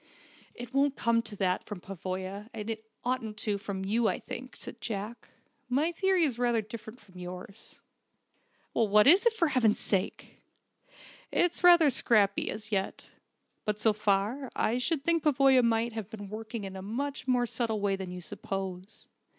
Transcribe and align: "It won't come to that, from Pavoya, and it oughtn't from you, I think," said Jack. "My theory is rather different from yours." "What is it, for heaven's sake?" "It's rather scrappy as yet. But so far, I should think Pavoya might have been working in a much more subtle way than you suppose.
"It 0.55 0.73
won't 0.73 0.95
come 0.95 1.21
to 1.21 1.35
that, 1.35 1.63
from 1.63 1.79
Pavoya, 1.79 2.49
and 2.55 2.71
it 2.71 2.89
oughtn't 3.05 3.39
from 3.61 3.85
you, 3.85 4.07
I 4.07 4.17
think," 4.17 4.55
said 4.55 4.81
Jack. 4.81 5.29
"My 5.69 5.91
theory 5.91 6.23
is 6.23 6.39
rather 6.39 6.59
different 6.59 6.99
from 6.99 7.19
yours." 7.19 7.77
"What 8.73 9.05
is 9.05 9.27
it, 9.27 9.33
for 9.33 9.49
heaven's 9.49 9.79
sake?" 9.79 10.41
"It's 11.31 11.63
rather 11.63 11.91
scrappy 11.91 12.49
as 12.49 12.71
yet. 12.71 13.11
But 13.63 13.77
so 13.77 13.93
far, 13.93 14.49
I 14.55 14.79
should 14.79 15.03
think 15.03 15.21
Pavoya 15.21 15.61
might 15.61 15.93
have 15.93 16.09
been 16.09 16.29
working 16.29 16.63
in 16.63 16.75
a 16.75 16.81
much 16.81 17.27
more 17.27 17.45
subtle 17.45 17.79
way 17.79 17.95
than 17.95 18.09
you 18.09 18.21
suppose. 18.21 19.07